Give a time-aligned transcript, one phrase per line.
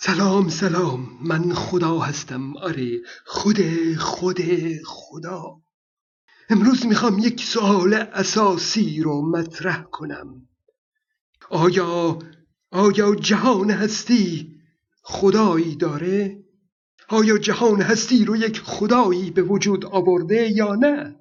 [0.00, 1.18] سلام سلام.
[1.24, 2.56] من خدا هستم.
[2.56, 3.58] آره خود
[3.98, 4.38] خود
[4.84, 5.56] خدا.
[6.50, 10.48] امروز می‌خوام یک سوال اساسی رو مطرح کنم.
[11.50, 12.18] آیا
[12.70, 14.56] آیا جهان هستی
[15.02, 16.44] خدایی داره؟
[17.08, 21.16] آیا جهان هستی رو یک خدایی به وجود آورده یا نه؟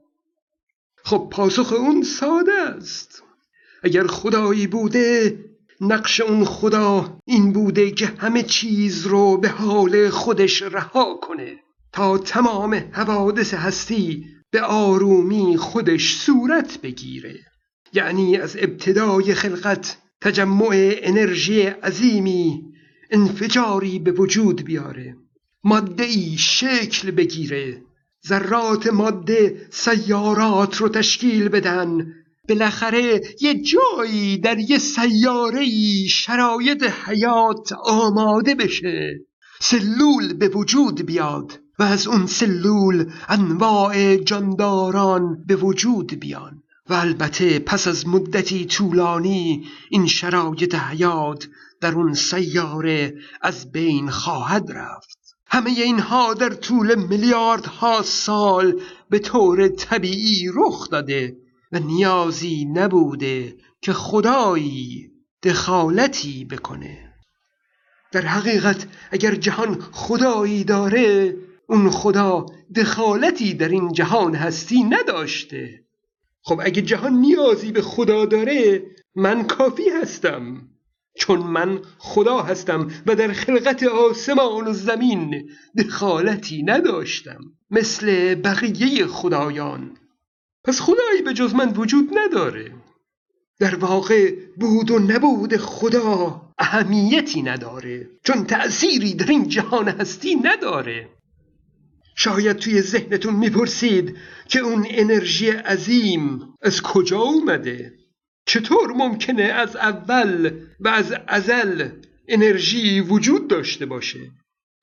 [1.03, 3.23] خب پاسخ اون ساده است.
[3.83, 5.39] اگر خدایی بوده
[5.81, 11.55] نقش اون خدا این بوده که همه چیز رو به حال خودش رها کنه.
[11.91, 17.35] تا تمام حوادث هستی به آرومی خودش صورت بگیره.
[17.93, 22.63] یعنی از ابتدای خلقت تجمع انرژی عظیمی
[23.11, 25.15] انفجاری به وجود بیاره.
[25.63, 27.81] ماده ای شکل بگیره.
[28.27, 32.13] ذرات ماده سیارات رو تشکیل بدن.
[32.49, 35.67] بالاخره یه جایی در یه سیاره
[36.07, 39.19] شرایط حیات آماده بشه.
[39.59, 46.63] سلول به وجود بیاد و از اون سلول انواع جانداران به وجود بیان.
[46.89, 51.47] و البته پس از مدتی طولانی این شرایط حیات
[51.81, 55.17] در اون سیاره از بین خواهد رفت.
[55.47, 61.35] همه اینها در طول میلیاردها سال به طور طبیعی رخ داده.
[61.71, 65.11] و نیازی نبوده که خدایی
[65.43, 67.13] دخالتی بکنه.
[68.11, 71.37] در حقیقت اگر جهان خدایی داره
[71.69, 72.45] اون خدا
[72.75, 75.83] دخالتی در این جهان هستی نداشته.
[76.41, 80.69] خب اگه جهان نیازی به خدا داره من کافی هستم.
[81.17, 87.39] چون من خدا هستم و در خلقت آسمان و زمین دخالتی نداشتم.
[87.71, 89.97] مثل بقیه خدایان.
[90.67, 92.71] پس خدایی به جز من وجود نداره.
[93.59, 98.09] در واقع بود و نبود خدا اهمیتی نداره.
[98.23, 101.09] چون تأثیری در این جهان هستی نداره.
[102.15, 104.17] شاید توی ذهنتون می‌پرسید
[104.47, 107.93] که اون انرژی عظیم از کجا اومده؟
[108.45, 111.89] چطور ممکنه از اول و از ازل
[112.27, 114.31] انرژی وجود داشته باشه؟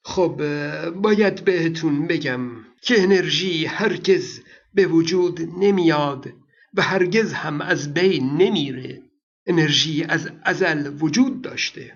[0.04, 0.42] خب
[0.90, 2.50] باید بهتون بگم
[2.82, 4.40] که انرژی هرگز
[4.74, 6.32] به وجود نمیاد
[6.74, 9.02] و هرگز هم از بین نمیره.
[9.46, 11.92] انرژی از ازل وجود داشته.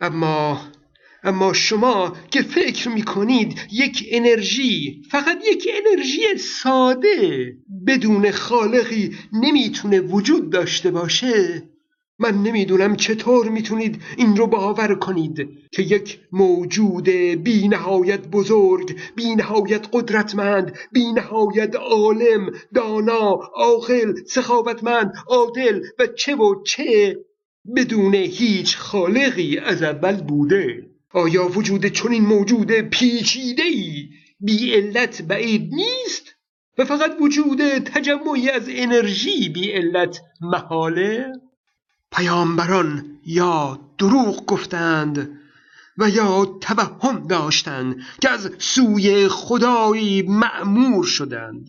[0.00, 0.60] اما
[1.22, 7.56] اما شما که فکر می‌کنید یک انرژی فقط یک انرژی ساده
[7.86, 11.67] بدون خالقی نمی‌تونه وجود داشته باشه
[12.18, 19.34] من نمی‌دونم چطور می‌تونید این رو باور کنید که یک موجود بی نهایت بزرگ بی
[19.34, 27.16] نهایت قدرتمند بی نهایت عالم دانا عاقل سخاوتمند عادل و چه و چه
[27.76, 30.86] بدون هیچ خالقی از اول بوده.
[31.12, 34.08] آیا وجود چنین موجود پیچیده ای
[34.40, 36.34] بی علت بعید نیست؟
[36.78, 41.32] و فقط وجود تجمعی از انرژی بی علت محاله؟
[42.18, 45.38] پیامبران یا دروغ گفتند
[45.98, 51.68] و یا توهم داشتند که از سوی خدایی معمور شدند.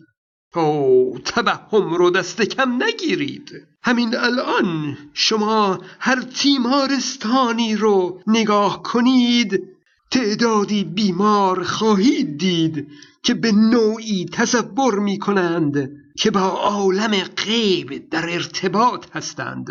[0.54, 3.52] او توهم رو دست کم نگیرید.
[3.82, 9.69] همین الان شما هر تیمارستانی رو نگاه کنید
[10.10, 12.88] تعدادی بیمار خواهید دید
[13.22, 19.66] که به نوعی تصور می کنند که با عالم غیب در ارتباط هستند.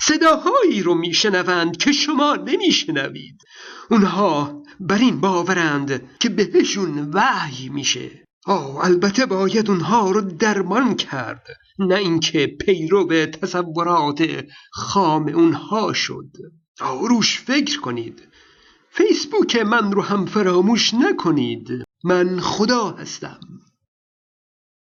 [0.00, 3.42] صداهایی رو میشنوند که شما نمیشنوید.
[3.90, 8.10] اونها بر این باورند که بهشون وحی میشه.
[8.46, 11.46] آه البته باید اونها رو درمان کرد
[11.78, 16.30] نه اینکه پیرو به تصورات خام اونها شد.
[16.80, 18.22] آه روش فکر کنید.
[18.94, 21.84] فیسبوک من رو هم فراموش نکنید.
[22.04, 23.40] من خدا هستم.